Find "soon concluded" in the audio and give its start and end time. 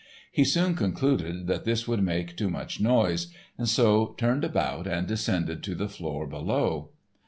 0.45-1.45